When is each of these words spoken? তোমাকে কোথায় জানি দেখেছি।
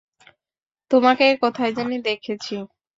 তোমাকে 0.91 1.25
কোথায় 1.43 1.71
জানি 1.77 1.97
দেখেছি। 2.01 2.55